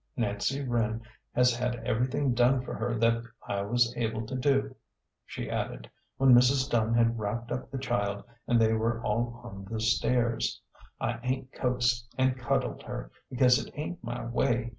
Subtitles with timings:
[0.17, 1.03] "Nancy Wren
[1.35, 4.75] has had everything done for her that I was able to do,"
[5.27, 6.67] she added, when Mrs.
[6.71, 10.59] Dunn had wrapped up the child, and they were all on the stairs."
[10.99, 14.69] I ain't coaxed an' cuddled her, because it ain't my way.